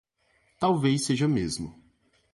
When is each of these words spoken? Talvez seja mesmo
Talvez 0.57 0.97
seja 1.05 1.27
mesmo 1.27 1.79